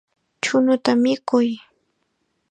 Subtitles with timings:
[0.43, 1.49] Chuñuta mikuy.